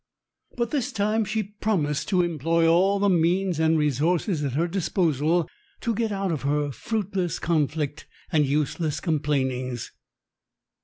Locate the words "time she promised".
0.91-2.09